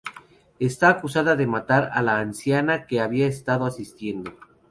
Está 0.57 0.89
acusada 0.89 1.35
de 1.35 1.45
matar 1.45 1.91
a 1.93 2.01
la 2.01 2.17
anciana 2.19 2.87
que 2.87 3.01
había 3.01 3.27
estado 3.27 3.67
asistiendo. 3.67 4.33